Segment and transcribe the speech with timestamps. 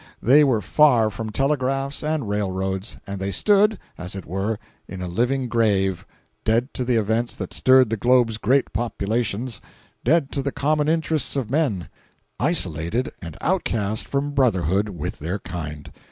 [0.19, 5.07] They were far from telegraphs and railroads, and they stood, as it were, in a
[5.07, 6.07] living grave,
[6.43, 9.61] dead to the events that stirred the globe's great populations,
[10.03, 11.87] dead to the common interests of men,
[12.39, 15.91] isolated and outcast from brotherhood with their kind.